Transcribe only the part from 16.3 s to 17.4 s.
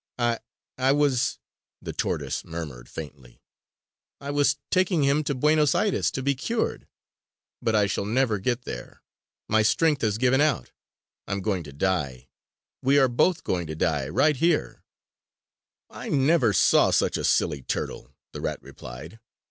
saw such a